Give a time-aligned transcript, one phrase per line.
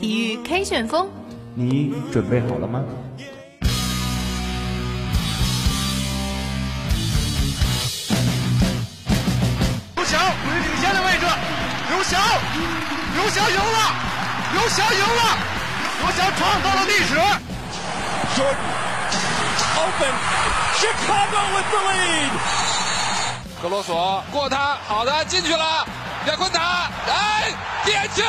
[0.00, 1.08] 体育 K 旋风，
[1.54, 2.82] 你准备好了吗？
[9.94, 11.26] 刘翔处于领先的位置，
[11.88, 12.20] 刘翔，
[13.14, 13.94] 刘翔赢了，
[14.52, 15.38] 刘翔赢了，
[16.00, 17.14] 刘翔创造了历史。
[18.34, 18.58] Jordan
[19.76, 20.14] open
[20.80, 22.32] Chicago with the lead。
[23.62, 25.86] 格罗索过他，好的进去了，
[26.26, 27.54] 亚昆塔，来，
[27.84, 28.22] 点球！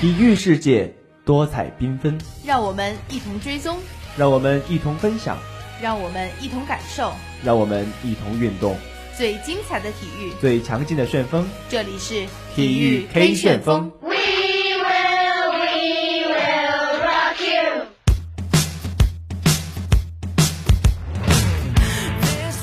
[0.00, 3.76] 体育世界多彩缤纷，让我们一同追踪，
[4.16, 5.36] 让我们一同分享，
[5.82, 7.12] 让我们一同感受，
[7.44, 8.74] 让我们一同运动。
[9.18, 13.92] 最精彩的体育，最强劲的旋风，这里是体育 K 旋风。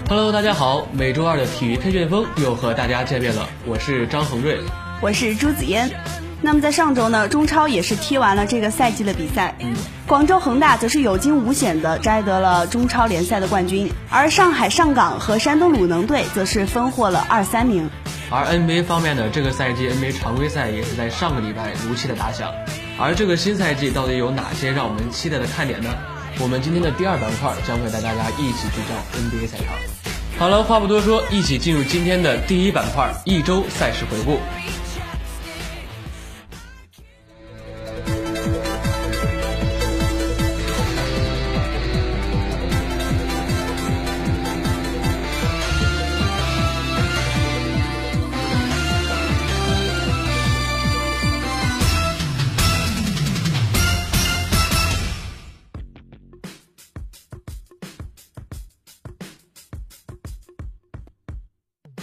[0.08, 4.60] Hello，大家好，每周二的体育 K 旋风又和大家见面了，我是张恒瑞，
[5.02, 5.90] 我是朱子嫣。
[6.44, 9.56] 那么在上周呢，中超也是踢完了这个赛季的比赛，
[10.06, 17.90] 广州恒大则是有惊无险的摘得了中超联赛的冠军，而上海上港和山东鲁能队则是分获了二三名。
[18.30, 22.52] 而 NBA 方面呢，这个赛季 NBA 常规赛也是在上个礼拜如期的打响，
[23.00, 25.90] 而这个新赛季到底有哪些让我们期待的看点呢？
[26.40, 29.68] 我们今天的第二板块将会带大家一起去到 NBA 赛场。
[30.38, 34.40] 好了，话不多说，一起进入今天的第一板块——一周赛事回顾。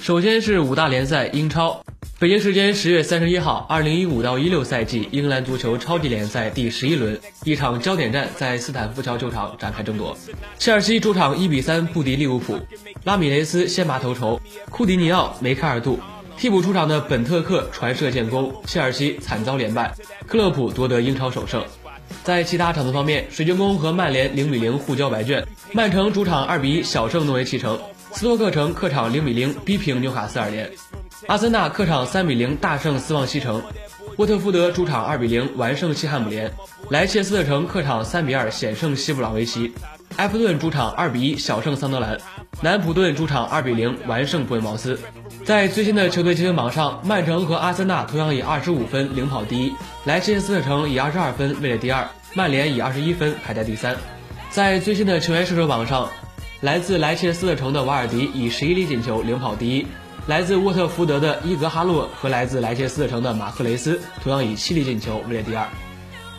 [0.03, 1.85] 首先是五大联赛英超，
[2.19, 10.19] 北京时间十月三十一号，二零一五到一六赛季英格兰足球超级联赛第十一轮，一场焦点战在斯坦福桥球场展开争夺。
[10.59, 12.59] 切尔西主场一比三不敌利物浦，
[13.05, 14.41] 拉米雷斯先拔头筹，
[14.71, 16.01] 库蒂尼奥、梅开二度。
[16.37, 19.95] 替补出场的本特克传射建功，切尔西惨遭连败，
[20.27, 21.65] 克洛普夺得英超首胜。
[22.25, 27.79] 在其他场次方面，水晶宫和曼联零比零互交白卷，曼城主场二比一小胜诺维奇城。
[28.15, 30.71] 斯托克城客场零比零逼平纽卡斯尔联，
[31.27, 33.61] 阿森纳客场三比零大胜斯旺西城，
[34.17, 36.53] 沃特福德主场二比零完胜西汉姆联，
[36.91, 39.73] 莱切斯特城客场三比二险胜西布朗维奇，
[40.17, 42.19] 埃弗顿主场二比一小胜桑德兰，
[42.61, 44.99] 南普顿主场二比零完胜布伦茅斯。
[45.45, 49.73] 在最新的球队积分榜上，曼城和阿森纳同样以二十五分领跑第一，
[50.05, 53.97] 莱切斯特城以二十二分位列第二，曼联以二十一分排在第三。
[54.51, 56.09] 在最新的球员射手榜上。
[56.63, 59.87] 来自莱切斯特城的瓦尔迪以十一粒进球领跑第一，
[60.29, 65.67] 来自沃特福德的伊格哈洛和来自莱切斯特城的马克雷斯同样以七粒进球位列第二。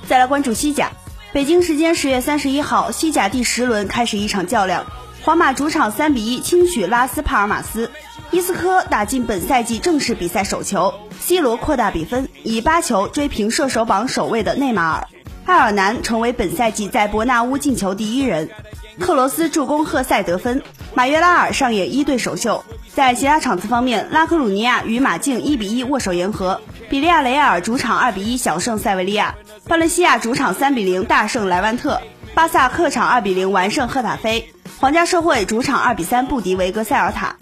[0.07, 0.89] 再来关注西甲，
[1.33, 4.85] 北京时间十月三十一号，西甲第十轮开始一场较量，
[5.23, 7.91] 皇马主场三比一轻取拉斯帕尔马斯，
[8.31, 15.07] 伊斯科打进本赛季正式比赛首球，C 罗扩大比分，以八球追平射手榜首位的内马尔，
[15.47, 18.49] 埃尔南成为本赛季在伯纳乌进球第一人。
[18.99, 20.61] 克罗斯助攻赫塞得分，
[20.93, 22.63] 马约拉尔上演一队首秀。
[22.93, 29.33] 在其他场次方面，拉科鲁尼亚与马竞一比一握手言和，比利亚雷亚尔主场二比一小胜塞维利亚，
[29.67, 31.99] 巴伦西亚主场三比零大胜莱万特，
[32.35, 37.35] 巴萨客场二比零完胜赫塔菲，皇家社会主场二比三不敌维格塞尔塔，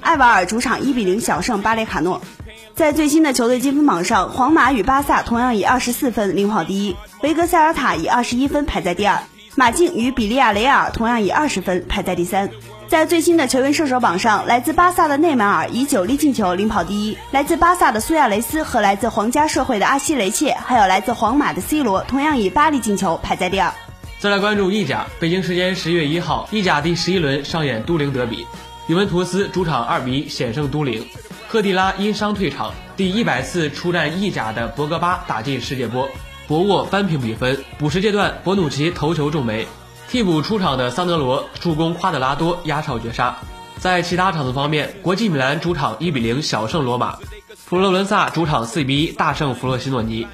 [0.00, 2.22] 埃瓦尔主场一比零小胜巴雷卡诺。
[2.74, 9.18] 在最新的球队积分榜上，皇马与巴萨同样以二十四分领跑第一，维格塞尔塔以二十一分排在第二。
[9.58, 12.50] 马竞与比利亚雷亚尔同样以二十分排在第三。
[12.88, 23.72] 在最新的球员射手榜上，来自巴萨的内马尔以九粒进球领跑第一，来自巴萨的苏亚雷斯和来自皇家社会的阿西雷切，还有来自皇马的 C 罗，同样以八粒进球排在第二。
[24.20, 28.46] 再来关注意甲，北京时间十月一号，意甲第十一轮上演都灵德比，
[28.88, 31.02] 尤文图斯主场二比一险胜都灵，
[31.48, 36.06] 赫蒂拉因伤退场，第一百次出战意甲的博格巴打进世界波。
[36.46, 37.64] 博沃扳平比分。
[37.78, 39.66] 补时阶段，博努奇头球中梅，
[40.08, 43.36] 替补出场的桑德罗助攻夸德拉多压哨绝杀。
[43.78, 47.18] 在其他场次方面，国际米兰主场一比零小胜罗马，
[47.54, 50.26] 佛罗伦萨主场四比一大胜弗洛西诺尼，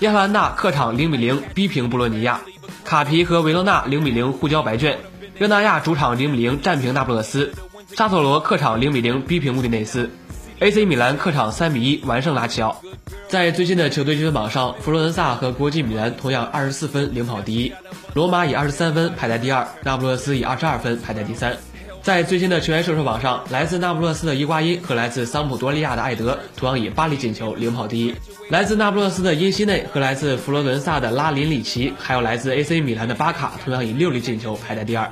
[0.00, 2.40] 亚特兰大客场零比零逼平布洛尼亚，
[2.84, 4.98] 卡皮和维罗纳零比零互交白卷，
[5.36, 7.52] 热那亚主场零比零战平那不勒斯，
[7.94, 10.10] 沙特罗客场零比零逼平穆迪内斯
[10.58, 12.82] ，AC 米兰客场三比一完胜拉齐奥。
[13.28, 17.74] 在最新的球队积分榜上，佛罗伦萨和国际米兰同样二十四分领跑第一，
[18.14, 21.54] 罗马以二十三分排在第二，那不勒斯以二十二分排在第三。
[22.02, 28.14] 在最新的球员射手榜上，来自那不勒斯的伊瓜因和来自桑普多利亚的艾德同样以八粒进球领跑第一。
[28.48, 35.10] 来自那不勒斯的因西内和来自佛罗伦萨的拉林里奇，还有来自 AC 米兰的巴卡，同样以六粒进球排在第二。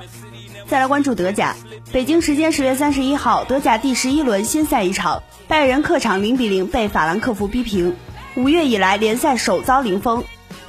[0.65, 1.55] 再来关注德甲，
[1.93, 7.95] 北京时间十月三十一号，德甲第十一轮新赛一场，拜仁客场零比零被法兰克福逼平，
[8.37, 10.23] 五月以来联赛首遭零封，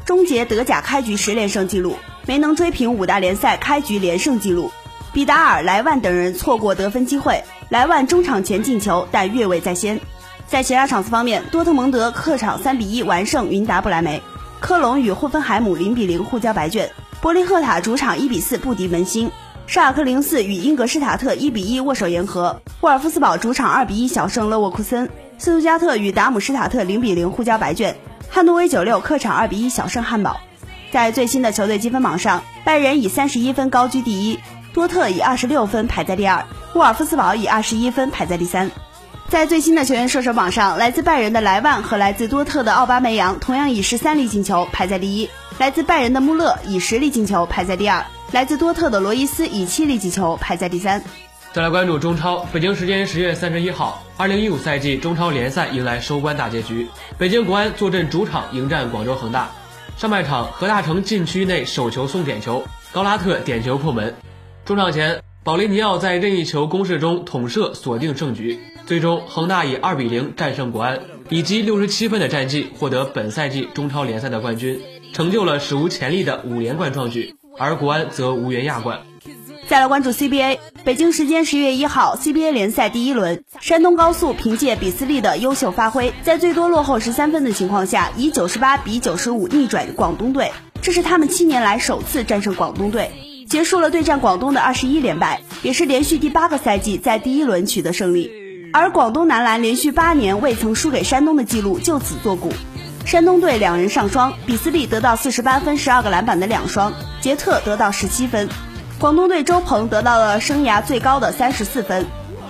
[0.06, 4.70] 终结德甲开局十连胜纪录，没能追平五大联赛开局连胜纪录。
[5.12, 10.00] 比达尔、莱万等人错过得分机会，莱万中场前进球，但越位在先。
[10.46, 14.22] 在其他场次方面，多特蒙德客场三比一完胜云达不莱梅，
[14.60, 16.90] 科隆与霍芬海姆零比零互交白卷，
[17.20, 19.30] 柏林赫塔主场一比四不敌门兴。
[19.66, 27.96] 沙尔克零四与英格施塔特一比一握手言和，沃尔夫斯堡主场二比一小胜勒沃库森，斯图加特与达姆施塔特零比零互交白卷，
[28.28, 30.36] 汉诺威九六客场二比一小胜汉堡。
[30.90, 34.40] 在最新的球队积分榜上，拜仁以三十一分高居第一，
[34.74, 36.44] 多特以二十六分排在第二，
[36.74, 38.68] 沃尔夫斯堡以二十一分排在第三。
[39.28, 48.04] 在最新的球员射手榜上，来自拜仁的莱万和来自多特的奥巴梅扬同样以十三粒进球排在第一，来自拜仁的穆勒以十粒进球排在第二。
[48.32, 51.02] 来自多特的罗伊斯以七粒进球排在第三。
[51.54, 56.86] 再来关注中超，北京时间十月三十一号，二零一五赛季中超联赛迎来收官大结局。
[57.16, 59.50] 北京国安坐镇主场迎战广州恒大。
[59.96, 64.14] 上半场，何大成禁区内手球送点球，高拉特点球破门。
[64.66, 68.60] 中场前，保利尼奥在任意球攻势中捅射锁定胜局。
[68.84, 71.00] 最终，恒大以二比零战胜国安，
[71.30, 74.82] 以积六十七分的战绩获得本赛季中超联赛的冠军，
[75.14, 77.34] 成就了史无前例的五连冠壮举。
[77.58, 79.00] 而国安则无缘亚冠。
[79.68, 93.12] 再来关注 CBA，北京时间十月一号，CBA 联赛第一轮，山东高速凭借比斯利的优秀发挥，在最多落后十三分的情况下，以九十八比九十五逆转广东队，这是他们七年来首次战胜广东队，
[93.46, 98.30] 结束了对战广东的二十一连败，也是连续第八个赛季在第一轮取得胜利。
[98.72, 102.54] 而广东男篮连续八年未曾输给山东的记录就此作古。
[103.04, 108.48] 山东队两人上双，比斯利得到四十八分、十二个篮板的两双，杰特得到十七分。
[108.98, 112.04] 广东队周鹏得到了生涯最高的三十四分，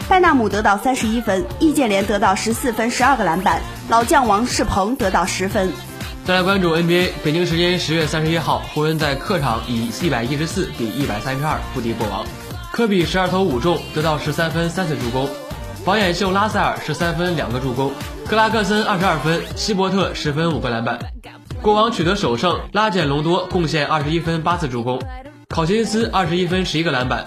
[0.09, 3.61] 拜纳姆得到三十一分，易建联得到十四分、十二个篮板，
[3.91, 5.71] 老将王仕鹏得到十分。
[6.25, 12.25] 再来关注 NBA，北京时间十月三十一号，湖人在客场以一百一十四比一百三十二不敌国王，
[12.73, 15.29] 科比十二投五中，得到十三分、三次助攻，
[15.85, 17.93] 保眼秀拉塞尔十三分、两个助攻。
[18.27, 20.99] 克拉克森二十二分，希伯特十分五个篮板，
[21.61, 22.59] 国王取得首胜。
[22.73, 25.03] 拉简隆多贡献二十一分八次助攻，
[25.55, 27.25] 考辛斯二十一分十一个篮板，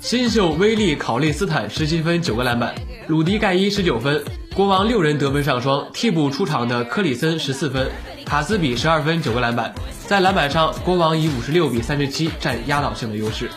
[0.00, 2.72] 新秀威利考利斯坦十七分九个篮板，
[3.08, 4.22] 鲁迪盖伊十九分。
[4.54, 7.90] 国王六人得分上双，替补出场的科里森十四分，
[8.24, 9.74] 卡斯比十二分九个篮板。
[10.06, 13.50] 在篮板上，国王以五十六比三十七占压倒性的优势。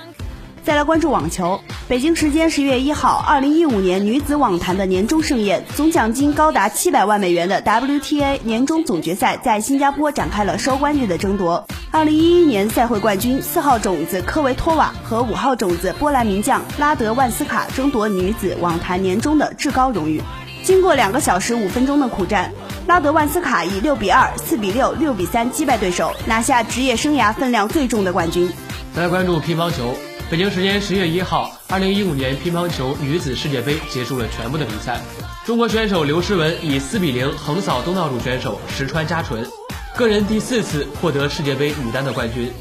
[0.68, 11.66] 再来关注网球，北京时间十月一号，二零一五年女子网坛的年终盛宴，总奖金高达七百万美元的 WTA 年终总决赛在新加坡展开了收官日的争夺。
[11.90, 20.22] 二零一一年赛会冠军四号种子科维托瓦和五号种子波兰名将拉德万斯卡争夺女子网坛年终的至高荣誉。
[20.66, 22.52] 经过两个小时五分钟的苦战，
[22.88, 28.52] 拉德万斯卡以六比二、四比六、六比三击败对手，拿下职业生涯分量最重的冠军。
[28.94, 29.96] 再来关注乒乓球。
[30.30, 35.00] 北京时间十月一号，二零一五年乒乓球女子世界杯结束了全部的比赛。
[35.46, 39.48] 中国选手刘诗雯以四比零横扫东道主选手石川佳纯，
[39.96, 42.52] 个人第四次获得世界杯女单的冠军。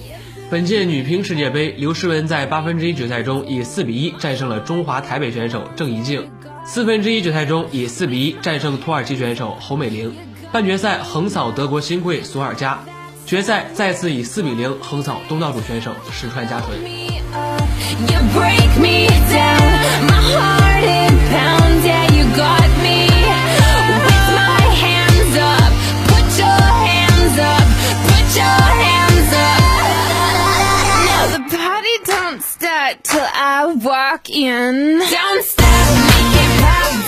[0.49, 6.31] 本届女乒世界杯，刘诗雯在八分之一决赛中以四比一战胜了中华台北选手郑怡静，
[6.64, 10.14] 四分之一决赛中以四比一战胜土耳其选手侯美玲，
[10.52, 12.79] 半决赛横扫德国新贵索尔加，
[13.26, 17.16] 决赛再次以四比零横扫东道主选手石川佳纯。
[32.05, 34.99] Don't start till I walk in.
[34.99, 37.06] Don't stop, make it pop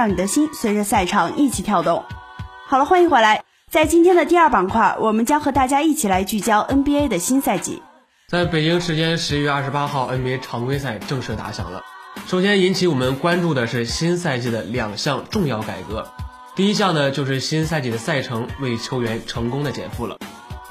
[0.00, 2.02] 让你的心随着赛场一起跳动。
[2.66, 3.44] 好了，欢迎回来。
[3.70, 7.82] 在今天的第二板块，我们将和大家一起来聚焦 NBA 的新赛季。
[8.26, 11.82] 在北京时间十一月二十八号，NBA 常规赛正式打响了。
[12.26, 16.08] 首先引起我们关注的是新赛季的两项重要改革。
[16.56, 20.16] 第一项呢，就是新赛季的赛程为球员成功的减负了。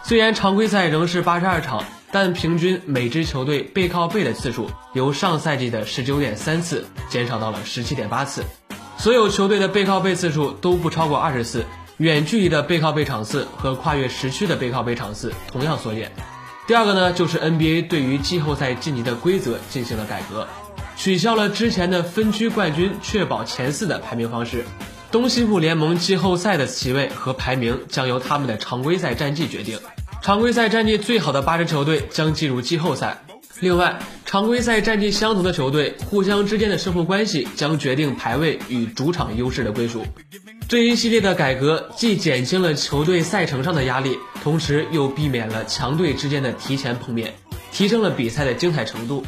[0.01, 8.43] 虽然常规赛仍是八十二场，但平均每支球队背靠背的次数由上赛季的十九点三次减少到了十七点八次，
[8.99, 11.65] 所有球队的背靠背次数都不超过二十次，
[11.95, 16.11] 远距离的背靠背场次和跨越时区的背靠背场次同样缩减。
[16.67, 20.45] 第二个呢，就是 NBA 对于季后赛晋级的规则进行了改革，
[20.97, 24.65] 取消了之前的分区冠军确保前四的排名方式，
[25.11, 29.79] 东西部联盟季后赛的席位和排名将由他们的常规赛战绩决定。
[30.21, 33.23] 常规赛战绩最好的八支球队将进入季后赛。
[33.59, 40.05] 另外，常规赛战绩相同的球队互相之间的胜负关系将决定排位与主场优势的归属。
[40.67, 47.33] 这一系列的改革既减轻了球队赛程上的压力，同时又避免了强队之间的提前碰面，
[47.71, 49.25] 提升了比赛的精彩程度。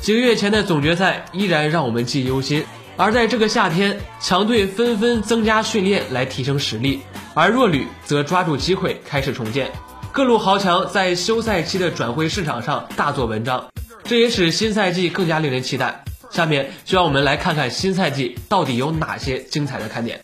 [0.00, 2.64] 几个月前的总决赛依然让我们记忆犹新，
[2.96, 7.00] 而在这个夏天，强队纷纷增加训练来提升实力，
[7.32, 9.72] 而弱旅则抓住机会开始重建。
[10.14, 13.64] 各路豪强在休赛期的转会市场上大做文章，
[14.04, 16.04] 这也使新赛季更加令人期待。
[16.30, 20.20] 下面就让我们来看看新赛季到底有哪些精彩的看点。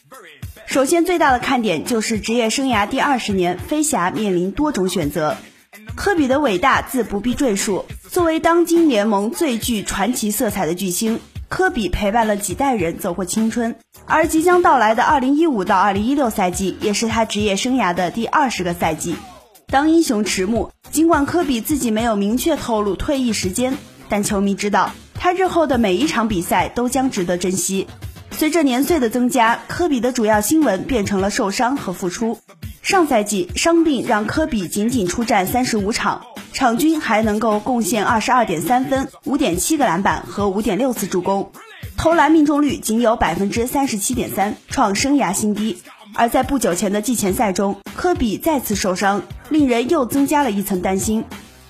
[0.66, 5.36] 首先，最大的看点就是职业生涯第二十年，飞侠面临多种选择。
[5.96, 11.18] 科比的伟大自不必赘述，作为当今联盟最具传奇色彩的巨星，
[11.48, 13.74] 科比陪伴了几代人走过青春。
[14.06, 19.16] 而即将到来的二零一五到二零一六赛季，也是他职业生涯的第二十个赛季。
[19.70, 27.86] 当英雄迟暮，尽管科比自己没有明确透露退役时间，但球迷知道他日后的每一场比赛都将值得珍惜。
[28.32, 32.40] 随着年岁的增加，科比的主要新闻变成了受伤和复出。
[32.82, 41.52] 上赛季伤病让科比仅仅出战三十五场，场均还能够贡献二十二点三分、五点七个篮板和五点六次助攻，
[41.96, 45.78] 投篮命中率仅有百分之三十七点三，创生涯新低。
[46.14, 51.24] 而在不久前的季前赛中，科比再次受伤，令人又增加了一层担心。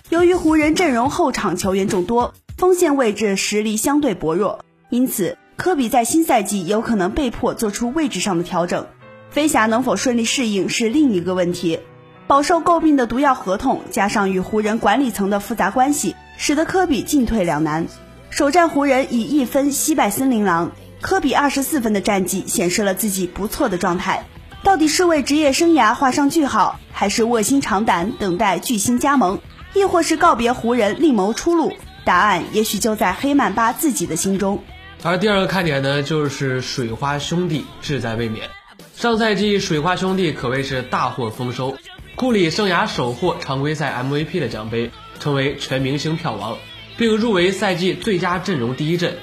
[0.08, 8.86] 由于湖人阵容后场球员众多，锋线位置实力相对薄弱，因此科比在新赛季有可能被迫做出位置上的调整。
[9.30, 11.78] 飞侠能否顺利适应是另一个问题。
[12.26, 17.86] 饱受诟病的毒药合同，加上与湖人管理层的复杂关系，使得科比进退两难。
[18.30, 20.72] 首战湖人以一分惜败森林狼。
[21.00, 24.26] 科比二十四分的战绩显示了自己不错的状态，
[24.62, 29.40] 到底是为职业生涯画上句号，还是卧薪尝胆等待巨星加盟，
[29.74, 31.72] 亦或是告别湖人另谋出路？
[32.04, 34.62] 答案也许就在黑曼巴自己的心中。
[35.02, 38.50] 而第二个看点呢，就是水花兄弟志在卫冕。
[38.94, 41.76] 上赛季水花兄弟可谓是大获丰收，
[42.16, 46.58] 库里生涯首获常规赛 MVP 的奖杯，成为全明星票王，
[46.98, 49.16] 并入围赛季最佳阵容第一阵。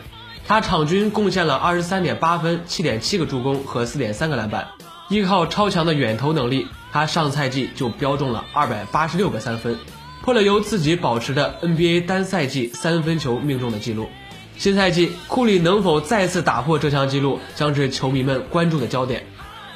[0.48, 4.68] 他场均贡献了二十三点八分、七点七个助攻和四点三个篮板，
[5.10, 9.78] 依靠超强的远投能力，他上赛季就标中了二百八十六个三分，
[10.22, 14.10] 破了由自己保持的 NBA 单赛季三分球命中的记录。
[14.58, 19.26] 新赛季库里能否再次打破这项纪录，将是球迷们关注的焦点。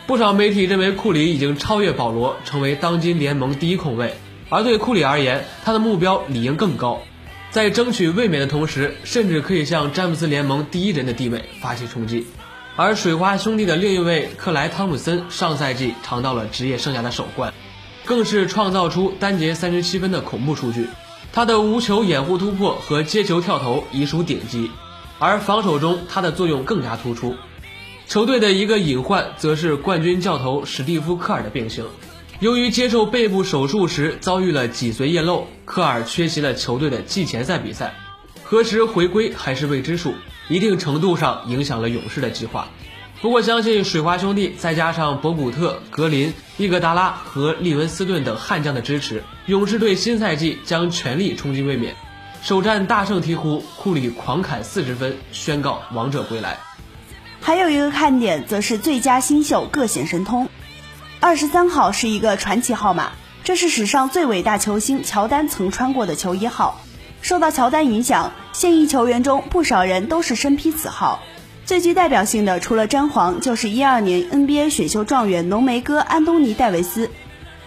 [0.05, 4.15] 不少媒体认为库里已经超越保罗，成为当今联盟第一控卫，
[4.49, 6.99] 而对库里而言，他的目标理应更高。
[7.51, 12.25] 在争取卫冕的同时，甚至可以向詹姆斯联盟第一人的地位发起冲击。
[12.83, 17.53] 而水花兄弟的另一位克莱·汤普森上赛季尝到了职业生涯的首冠，
[18.05, 20.87] 更是创造出单节三十七分的恐怖数据。
[21.31, 24.71] 他的无球掩护突破和接球跳投已属顶级，
[25.19, 27.35] 而防守中他的作用更加突出。
[28.07, 31.85] 球队的一个隐患则是冠军教头史蒂夫·科尔的病情。
[32.39, 37.93] 由于接受背部手术时遭遇了脊髓液漏，科尔缺席了球队的季前赛比赛，
[38.43, 40.15] 何时回归还是未知数，
[40.51, 42.67] 一定程度上影响了勇士的计划。
[43.21, 51.95] 不过，相信水花兄弟再加上博古特、格林、伊戈达拉和利文斯顿等悍将的支持，勇士队新赛季将全力冲击卫冕。
[52.43, 56.57] 首战大胜鹈鹕，库里狂砍四十分，宣告王者归来。
[57.39, 60.49] 还有一个看点，则是最佳新秀各显神通。
[61.21, 63.11] 二十三号是一个传奇号码，
[63.45, 66.81] 这是史上最伟大球星乔丹曾穿过的球衣号。
[67.21, 71.21] 受到乔丹影响，现役球员中不少人都是身披此号。
[71.65, 77.09] 最具代表性的，除了詹皇，就是一二年 NBA 选秀状元浓眉哥安东尼戴维斯。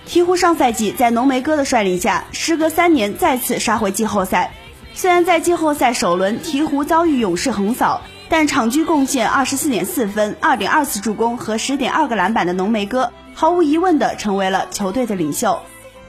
[0.07, 4.53] 鹈鹕上赛季在浓眉哥的率领下，时隔三年再次杀回季后赛。
[4.93, 15.59] 虽然在季后赛首轮鹈鹕遭遇勇士横扫，但场均贡献二十四点四分、二点二次助攻和十点二个篮板的浓眉哥，毫无疑问的成为了球队的领袖。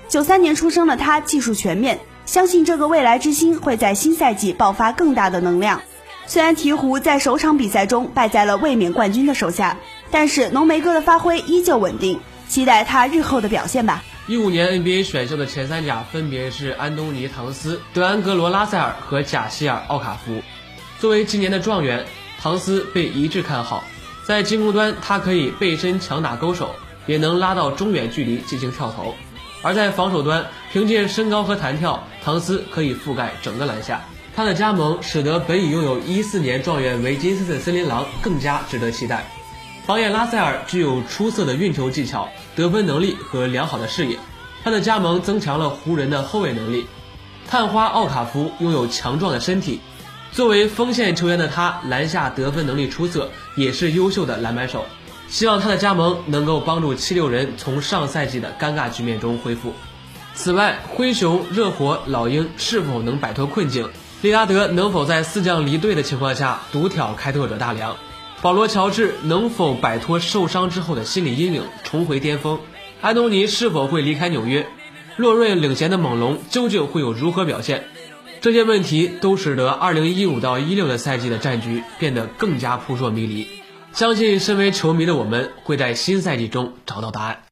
[0.09, 5.82] 九三年出生的他技术全面，相信这个未来之星会在新赛季爆发更大的能量。
[6.27, 9.77] 虽然鹈鹕在首场比赛中败在了卫冕冠军的手下，
[10.10, 14.03] 但是浓眉哥的发挥依旧稳定，期待他日后的表现吧。
[14.27, 20.41] 一五年 NBA 选秀的前三甲分别是安东尼·唐斯、德安格罗·拉塞尔和贾希尔·奥卡福。
[21.00, 22.03] 作为今年的状元，
[22.41, 23.84] 唐斯被一致看好。
[24.25, 26.72] 在进攻端，他可以背身强打勾手，
[27.05, 29.13] 也能拉到中远距离进行跳投；
[29.65, 34.00] 而在防守端，凭借身高和弹跳，唐斯可以覆盖整个篮下。
[34.36, 39.25] 他的加盟使得本已拥有一四年状元维金斯的森林狼更加值得期待。
[39.88, 44.19] 榜眼拉塞尔具有出色的运球技巧、得分能力和良好的视野，
[44.63, 46.86] 他的加盟增强了湖人的后卫能力。
[47.50, 49.81] 探花奥卡福拥有强壮的身体，
[50.31, 54.86] 作为锋线球员的他，篮下得分能力出色，也是优秀的篮板手。
[55.27, 59.74] 希望他的加盟能够帮助七六人从上赛季的尴尬局面中恢复。
[60.34, 63.89] 此外，灰熊、热火、老鹰是否能摆脱困境？
[64.22, 67.96] 利拉德能否在四将离队的情况下独挑开拓者大梁？
[68.41, 72.60] 保罗·乔治能否摆脱受伤之后的心理阴影，重回巅峰？
[73.01, 74.67] 安东尼是否会离开纽约？
[75.17, 77.86] 洛瑞领衔的猛龙究竟会有如何表现？
[78.41, 83.48] 这些问题都使得2015到16的赛季的战局变得更加扑朔迷离。
[83.95, 87.43] 相信身为球迷的我们会在新赛季中找到答案。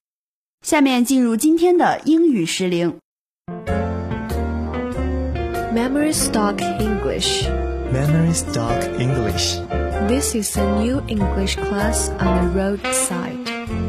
[0.62, 3.00] 下面进入今天的英语时铃。
[5.74, 7.48] Memory Stock English.
[7.94, 9.58] Memory Stock English.
[10.10, 13.38] This is a new English class on the roadside.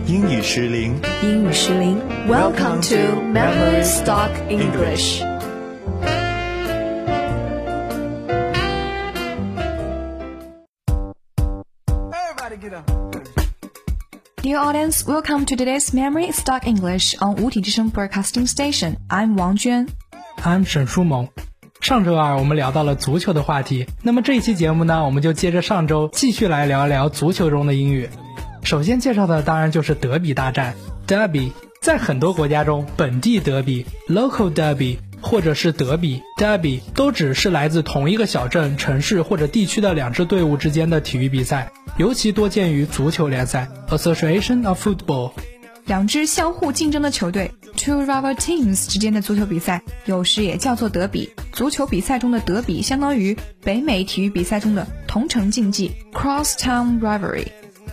[0.06, 1.00] 英语时铃。
[1.25, 2.00] 英语时铃。
[2.28, 5.33] Welcome to Memory Stock English.
[14.43, 18.97] Dear audience, welcome to today's Memory Stock English on 五体之声 Broadcasting Station.
[19.11, 19.89] I'm Wang Juan.
[20.43, 21.29] I'm 沈书萌。
[21.83, 28.09] 上周二我们聊到了足球的话题，那么这一期节目呢，我们就接着上周继续来聊一聊足球中的英语。
[28.63, 30.75] 首先介绍的当然就是德比大战
[31.07, 31.53] ，Derby。
[31.83, 45.30] 在很多国家中，本地德比 （local derby） 或者是德比 （derby） 都只是来自同一个小镇、城市或者地区的两支队伍之间的体育比赛，尤其多见于足球联赛 （Association of Football）。
[45.87, 51.30] 两支相互竞争的球队 （two rival teams） 之间的足球比赛，有时也叫做德比。
[51.52, 57.47] 足球比赛中的德比，相当于北美体育比赛中的同城竞技 （cross-town rivalry）。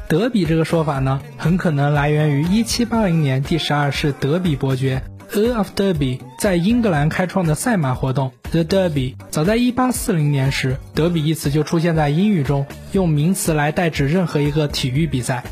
[0.07, 9.15] 德比这个说法呢，很可能来源于1780年第十二世德比伯爵 Earl of Derby 在英格兰开创的赛马活动 The Derby。
[9.29, 15.43] 早在1840年时，德比一词就出现在英语中，用名词来代指任何一个体育比赛。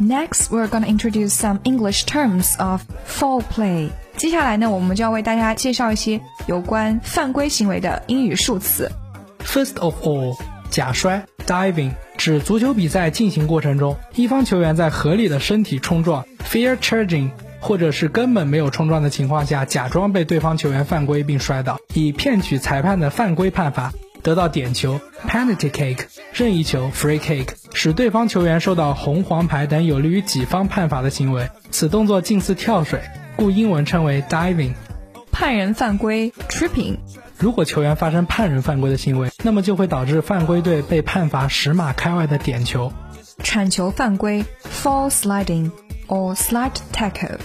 [0.00, 3.88] Next, we're gonna introduce some English terms of foul play.
[4.16, 8.92] 接下来呢，我们就要为大家介绍一些有关犯规行为的英语数词。
[9.44, 10.36] First of all，
[10.70, 23.92] 假摔 （diving） 指足球比赛进行过程中，一方球员在合理的身体冲撞 （fair charging） 或者是根本没有冲撞的情况下，假装被对方球员犯规并摔倒，以骗取裁判的犯规判罚，
[24.22, 25.98] 得到点球 （penalty kick）、
[26.32, 31.48] 任意球 （free kick），使对方球员受到红、黄牌等有利于己方判罚的行为。
[31.70, 33.00] 此动作近似跳水，
[33.36, 34.74] 故英文称为 diving。
[35.32, 36.96] 判人犯规 （tripping）。
[37.38, 42.90] 如果球员发生判人犯规的行为，那么就会导致犯规队被判罚十码开外的点球。
[43.42, 45.70] 铲球犯规 （fall sliding）
[46.08, 47.38] or slide tackle。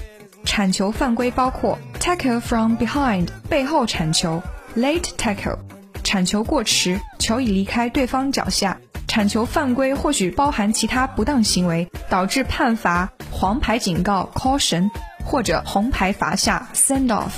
[0.43, 4.41] 铲球犯规包括 tackle from behind 背后铲球
[4.75, 5.57] ，late tackle
[6.03, 8.77] 铲球过迟，球已离开对方脚下。
[9.07, 14.89] 铲球犯规或许包含其他不当行为，导致判罚、黄牌警告 （caution）
[15.25, 17.31] 或者红牌罚下 （send off）。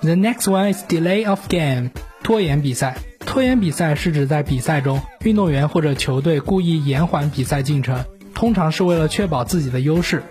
[0.00, 1.90] The next one is delay of game，
[2.22, 2.96] 拖延比赛。
[3.20, 10.22] 拖延比赛是指在比赛中，运动员或者球队故意延缓比赛进程，通常是为了确保自己的优势。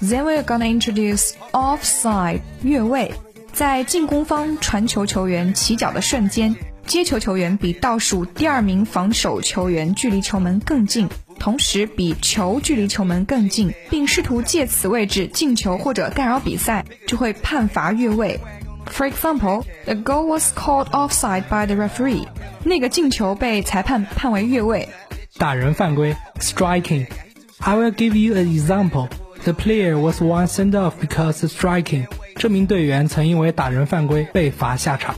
[0.00, 3.12] Then we're gonna introduce offside 越位，
[3.52, 6.56] 在进攻方传球球员起脚的瞬间，
[6.86, 11.08] 接球球员比倒数第二名防守球员距离球门更近，
[11.38, 18.40] 同时比球距离球门更近，并试图借此位置进球或者干扰比赛，就会判罚越位。
[18.90, 22.26] For example, the goal was called offside by the referee.
[22.64, 24.88] 那个进球被裁判判为越位。
[25.38, 29.08] 打人犯规 striking。I will give you an example.
[29.47, 32.05] The player was once sent off because of striking.
[32.35, 35.15] 这名队员曾因为打人犯规被罚下场。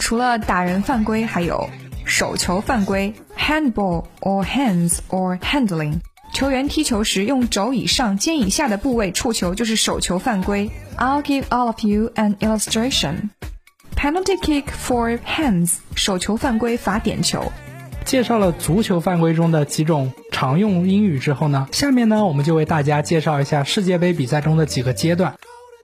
[0.00, 1.70] 除了打人犯规，还有
[2.04, 6.00] 手球犯规 handball or hands or handling。
[6.32, 10.68] 球员踢球时用肘以上、肩以下的部位触球就是手球犯规。
[10.96, 13.28] I'll give all of you an illustration.
[13.94, 17.52] Penalty kick for hands，手球犯规罚点球。
[18.04, 25.34] 介绍了足球犯规中的几种常用英语之后呢，下面呢我们就为大家介绍一下世界杯比赛中的几个阶段。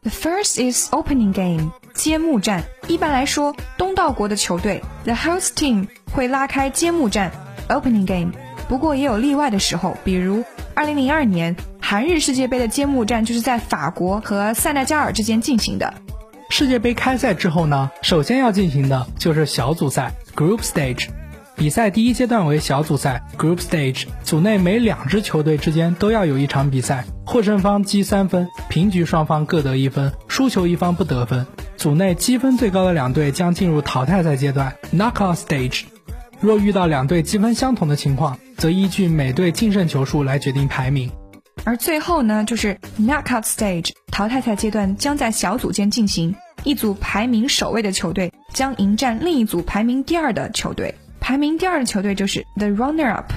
[0.02, 2.62] The first is opening game，揭幕战。
[2.86, 7.32] 一般来说，东道国的球队 the host team 会拉开揭幕战
[7.68, 8.30] opening game。
[8.68, 10.44] 不过也有例外的时候，比如
[10.76, 15.92] 2002年韩日世界杯的揭幕战就是在法国和塞内加尔之间进行的。
[16.50, 21.08] 世界杯开赛之后呢，首先要进行的就是小组赛 group stage。
[21.56, 31.46] 比赛第一阶段为小组赛 group stage，组内每两支球队之间都要有一场比赛，获胜方积三分，平局双方各得一分，输球一方不得分。
[31.76, 35.82] 组内积分最高的两队将进入淘汰赛阶段 knockout stage。
[36.40, 41.10] 若遇到两队积分相同的情况，则依据每队净胜球数来决定排名。
[41.62, 50.94] 而最后呢，就是 knockout stage，淘汰赛阶段将在小组间进行，一组排名首位的球队将迎战另一组排名第二的球队，
[51.26, 53.32] 排名第二的球队就是 the runner up，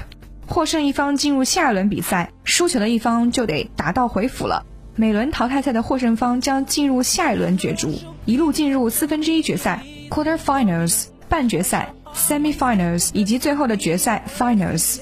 [0.46, 4.66] 获胜一方进入下一轮比赛，输球的一方就得打道回府了。
[4.94, 11.88] 每轮淘汰赛的获胜方将进入下一轮角逐，一路进入四分之一决赛 quarter finals 半决赛。
[12.14, 14.98] Semi-finals 以及最后的决赛 finals。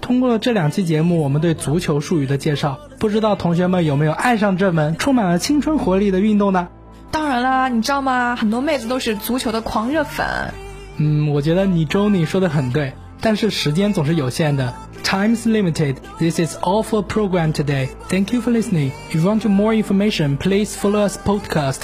[0.00, 6.68] 通过这两期节目，我们对足球术语的介绍，不知道同学们有没有爱上这门充满了青春活力的运动呢？
[7.10, 8.36] 当然啦，你知道吗？
[8.36, 10.24] 很多妹子都是足球的狂热粉。
[11.02, 14.72] 嗯，我觉得你 Johnny 说的很对，但是时间总是有限的。
[15.02, 15.96] Time's limited.
[16.18, 17.88] This is all for program today.
[18.08, 18.92] Thank you for listening.
[19.10, 21.80] If you want more information, please follow us podcast.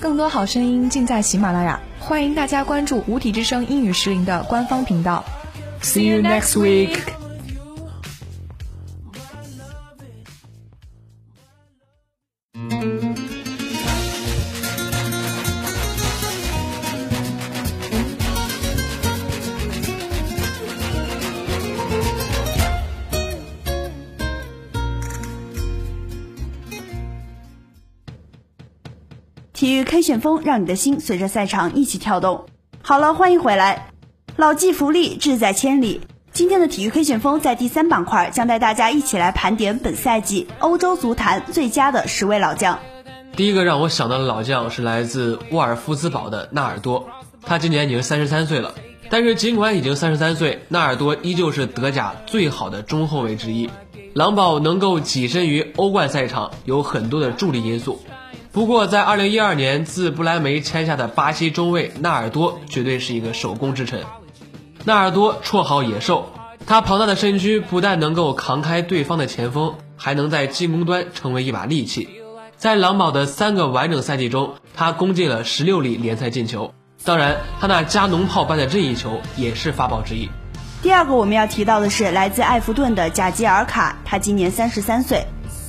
[0.00, 1.78] 更多好声音尽在喜马拉雅。
[1.98, 5.22] 欢迎大家关注无体之声英语石林的官方频道。
[5.82, 7.25] See you next week.
[29.86, 32.46] K 旋风，让你的心随着赛场一起跳动。
[32.82, 33.92] 好了，欢迎回来，
[34.34, 36.00] 老骥伏枥，志在千里。
[36.32, 42.80] 今天的体育 K 旋风在第三板块将带大家一起来盘点本赛季欧洲足坛最佳的十位老将。
[43.36, 47.08] 第一个让我想到的老将是来自沃尔夫斯堡的纳尔多，
[47.42, 48.74] 他今年已经三十三岁了。
[49.08, 53.70] 但是尽管已经三十三岁，纳尔多依旧是德甲最好的中后卫之一。
[54.14, 58.00] 狼堡能够跻身于欧冠赛场，有很多的助力因素。
[58.56, 64.02] 不过，在二零一二年自不莱梅签下的巴西中卫纳尔多绝对是一个手工之臣。
[64.86, 66.32] 纳尔多绰号野兽，
[66.66, 72.08] 他庞大的身躯不但能够扛开对方的前锋，还能在进攻端成为一把利器。
[72.56, 76.72] 在狼堡的三个完整赛季中，他攻进了十六粒联赛进球。
[77.04, 80.30] 当然，他那加农炮般的任意球也是法宝之一。
[80.80, 85.26] 第二个我们要提到的是来自埃弗顿的贾吉尔卡，他今年三十三岁。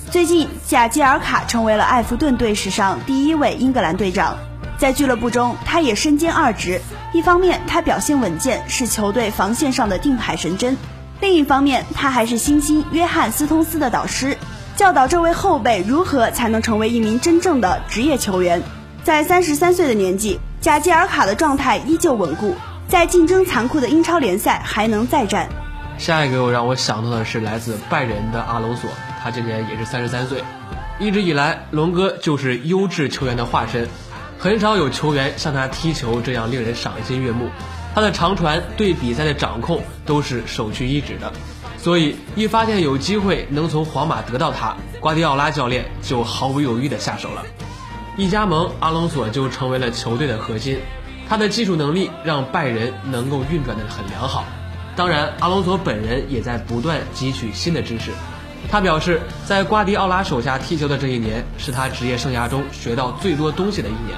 [0.09, 4.37] 最近，贾吉尔卡成为了埃弗顿队史上第一位英格兰队长。
[4.77, 6.79] 在俱乐部中，他也身兼二职：
[7.11, 10.75] 一方面，他表现稳健，是球队防线上的定海神针；
[11.19, 14.37] 另一方面，他还是新星约翰斯通斯的导师，
[14.77, 18.63] 教导这位后辈如何才能成为一名真正的职业球员。
[19.03, 22.55] 在三十三岁的年纪，贾吉尔卡的状态依旧稳固，
[22.87, 25.49] 在竞争残酷的英超联赛还能再战。
[25.97, 28.89] 下一个让我想到的是来自拜仁的阿隆索。
[29.27, 30.41] 他今年也是三十三岁，
[31.01, 33.85] 一直以来，龙哥就是优质球员的化身，
[34.39, 37.49] 很少有球员像他踢球这样令人赏心悦目。
[37.93, 41.33] 他的长传对比赛的掌控都是首屈一指的，
[41.77, 47.43] 所以一发现有机会能从皇马得到他，瓜迪奥拉教练就毫不犹豫地下手了。
[48.15, 50.79] 一加盟，阿隆索就成为了球队的核心，
[51.27, 54.45] 他的技术能力让拜仁能够运转得很良好。
[54.95, 58.11] 当然，阿隆索本人也在不断汲取新的知识。
[58.69, 64.17] 他表示，在瓜迪奥拉手下踢球的这一年，是他职业生涯中学到最多东西的一年。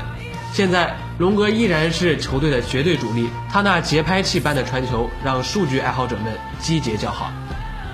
[0.52, 7.30] 现在，龙哥依然是球队的绝对主力，他那节拍器般的传球，让数据爱好者们击节叫好。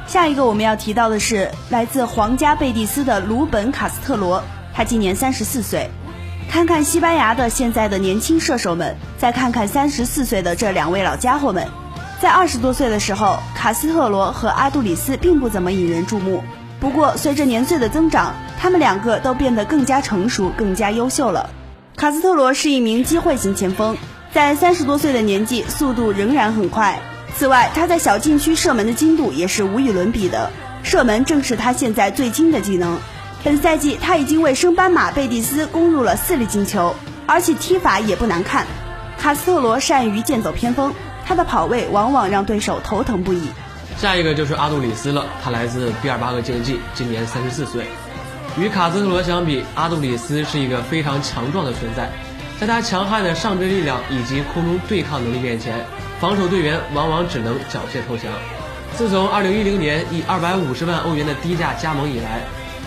[0.08, 4.42] 下一个我们要提到的是来自皇家贝蒂斯的鲁本卡斯特罗，
[4.74, 5.90] 他今年三十四岁。
[6.48, 11.68] 看看西班牙的现在的年轻射手们，再看看三十四岁的这两位老家伙们。
[12.22, 16.44] 在二十多岁的时候，卡斯特罗和阿杜里斯并不怎么引人注目。
[16.80, 21.50] 不过，随着年岁的增长，他们两个都变得更加成熟、更加优秀了。
[21.98, 23.98] 卡斯特罗是一名机会型前锋，
[24.34, 27.00] 在三十多岁的年纪，速度仍然很快。
[27.36, 30.52] 此外，他在小禁区射门的精度也是无与伦比的，
[30.84, 32.98] 射门正是他现在最精的技能。
[33.44, 36.96] 本赛季他已经为升班马贝蒂斯攻入了四粒进球，
[37.28, 38.66] 而且踢法也不难看。
[39.18, 40.94] 卡斯特罗善于剑走偏锋，
[41.26, 43.50] 他的跑位往往让对手头疼不已。
[43.98, 47.86] 下一个就是阿杜里斯了，他来自毕尔巴鄂竞技，今年三十四岁。
[48.58, 52.10] 与卡斯特罗相比，阿杜里斯是一个非常强壮的存在，
[52.60, 55.86] 在他强悍的上肢力量以及空中对抗能力面前。
[56.20, 58.32] 防守队员往往只能缴械投降。
[58.96, 62.42] 自从2010年以250万欧元的低价加盟以来，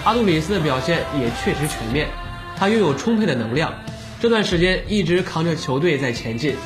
[0.05, 2.09] 阿杜里斯的表现也确实全面。
[2.57, 3.74] 他拥有充沛的能量，
[4.20, 6.57] 这段时间一直扛着球队在前进。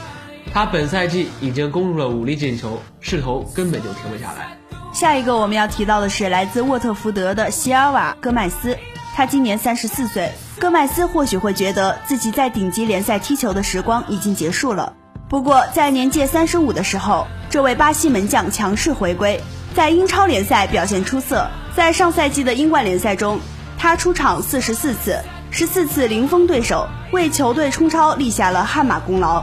[0.53, 4.57] 他本赛季已经攻入了五粒进球，势头根本就停不下来。
[4.93, 8.77] 下一个我们要提到的是来自沃特福德的席尔瓦·戈麦斯，
[9.15, 10.33] 他今年三十四岁。
[10.59, 14.95] 戈麦斯或许会觉得自己在顶级联赛踢球的时光已经结束了。
[15.29, 19.41] 不过，在年届三十五的时候，这位巴西门将强势回归，
[19.75, 21.49] 在英超联赛表现出色。
[21.75, 23.41] 在上赛季的英冠联赛中，
[23.79, 25.19] 他出场四十四次，
[25.51, 29.43] 十四次零封对手，为球队冲超立下了汗马功劳。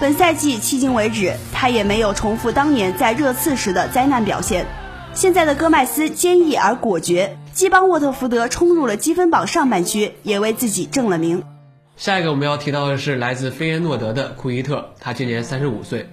[0.00, 4.64] 本赛季迄今为止，他也没有重复当年在热刺时的灾难表现。
[5.12, 11.42] 现在的戈麦斯坚毅而果决，既帮沃特福德冲入了积分榜上半区，也为自己正了名。
[11.98, 16.08] 下一个我们要提到的是来自菲耶诺德的库伊特，他今年三十五岁。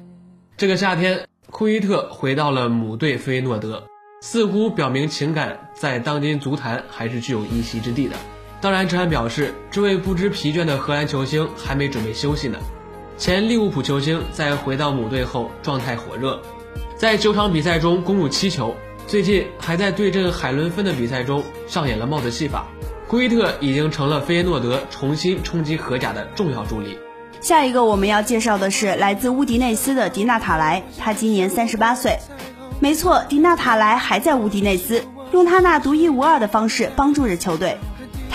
[0.57, 3.83] 这个夏天，库伊特回到了母队菲耶诺德，
[4.21, 8.17] 似乎表明情感在当今足坛还是具有一席之地的。
[8.59, 12.59] 当然，这还表示这位不知疲倦的荷兰球星还没准备休息呢。
[13.17, 16.39] 前利物浦球星在回到母队后状态火热，
[16.95, 18.75] 在九场比赛中攻入七球，
[19.07, 22.67] 最近还在对阵海伦芬的比赛中上演了帽子戏法。
[23.07, 26.99] 库伊特已经成了费耶诺德重新冲击荷甲的重要助力。
[27.41, 32.19] 下一个我们要介绍的是来自乌迪内斯的迪纳塔莱，他今年三十八岁。
[32.79, 37.77] 没错，迪纳塔莱还在乌迪内斯，用他那独一无二的方式帮助着球队。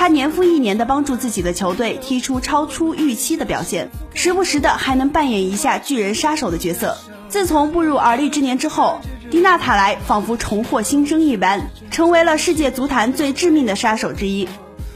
[0.02, 6.98] 他年复一年的帮助自己的球队踢出超出预期的表现，时不时的还能扮演一下巨人杀手的角色。
[7.28, 14.48] 自从步入而立之年之后，迪纳塔莱仿佛重获新生一般，成为了世界足坛最致命的杀手之一。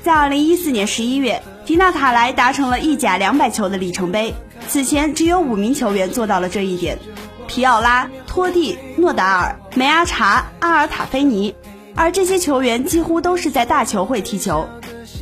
[0.03, 4.35] 在二零一四年十一月，迪纳塔莱达成了意甲两百球的里程碑。
[4.66, 6.99] 此前只有五名球员做到了这一点：
[7.47, 11.55] 皮奥拉、托蒂、诺达尔、梅阿查、阿尔塔菲尼。
[11.95, 14.69] 而这些球员几乎都是在大球会踢球。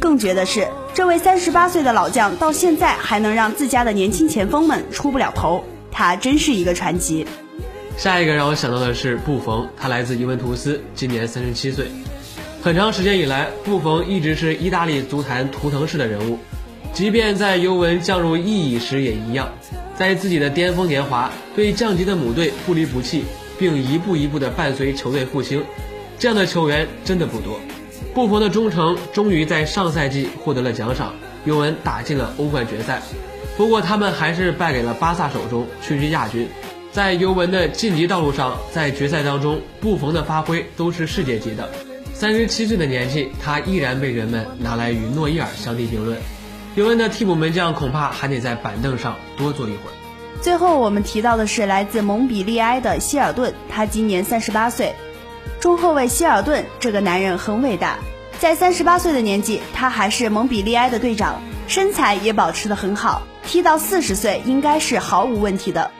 [0.00, 7.26] 更绝的是，这位三十八岁的老将到现在还能让自家的年轻前锋们出不了头，他真是一个传奇。
[7.96, 11.86] 下一个让我想到的是布冯，他来自尤文图斯，今年三十七岁。
[12.62, 16.38] 很长时间以来，布冯一直是意大利足坛图腾式的人物，
[16.92, 19.48] 即便在尤文降入意乙时也一样，
[19.96, 23.24] 在自己的巅峰年华对降级的母队不离不弃，
[23.58, 25.62] 并一步一步地伴随球队复兴，
[26.18, 27.60] 这样的球员真的不多。
[28.14, 31.12] 布冯的忠诚终于在上赛季获得了奖赏，
[31.44, 33.02] 尤文打进了欧冠决赛，
[33.56, 36.48] 不过他们还是败给了巴萨手中，屈居亚军。
[36.92, 41.68] 在尤文的晋级道路上，在决赛当中，布冯的发挥都是世界级的。
[42.14, 46.16] 三十七岁的年纪，他依然被人们拿来与诺伊尔相提并论。
[46.76, 49.92] 尤文的替补门将恐怕还得在板凳上多坐一会儿。
[50.40, 54.94] 最后，我们提到的是来自蒙彼利埃的希尔顿，他今年三十八岁。
[55.60, 57.98] 中后卫希尔顿这个男人很伟大，
[58.38, 65.90] 在三十八岁的年纪，他还是蒙彼利埃的队长，身材也保持得很好，踢到四十岁应该是毫无问题的。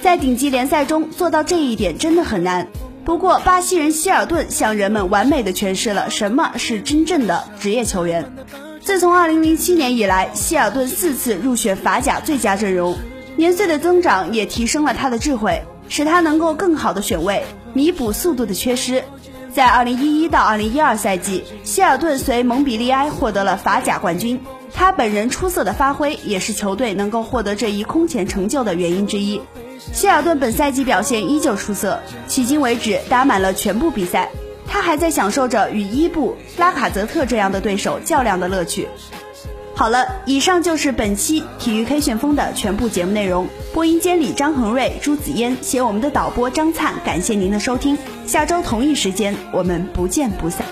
[0.00, 2.68] 在顶级联赛中做到这一点真的很难。
[3.04, 8.32] 不过，巴西人希尔顿向人们完美的诠释了什么是真正的职业球员。
[8.82, 12.96] 自从2007年以来，希尔顿四次入选法甲最佳阵容，
[13.36, 19.02] 年岁的增长也提升了他的智慧，使他能够更好的选位，弥补速度的缺失。
[19.52, 24.40] 在2011到2012赛季，希尔顿随蒙彼利埃获得了法甲冠军。
[24.72, 29.40] 他本人出色的发挥，也是球队能够获得这一空前成就的原因之一。
[29.92, 34.30] 希尔顿本赛季表现依旧出色，迄今为止打满了全部比赛。
[34.68, 38.86] 他还在享受着与伊布、拉卡泽特这样的对手较量的乐趣。
[39.80, 43.48] 好了，以上就是本期体育 K 旋风的全部节目内容。
[43.72, 47.96] 播音监理张恒瑞、朱子嫣，写我们的导播张灿，感谢您的收听。
[48.26, 50.66] 下周同一时间，我们不见不散。